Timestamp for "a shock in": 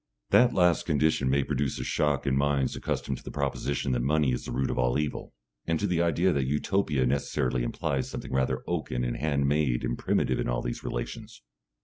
1.79-2.35